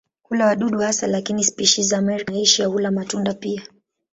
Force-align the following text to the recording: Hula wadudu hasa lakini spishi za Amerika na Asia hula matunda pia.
Hula 0.23 0.45
wadudu 0.45 0.79
hasa 0.79 1.07
lakini 1.07 1.43
spishi 1.43 1.83
za 1.83 1.97
Amerika 1.97 2.33
na 2.33 2.41
Asia 2.41 2.65
hula 2.67 2.91
matunda 2.91 3.33
pia. 3.33 3.63